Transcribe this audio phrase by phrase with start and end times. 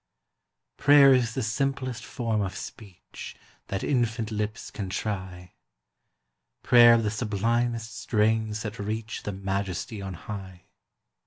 [0.77, 3.35] Prayer is the simplest form of speech
[3.67, 5.53] That infant lips can try
[6.63, 10.63] Prayer the sublimest strains that reach The majesty on high.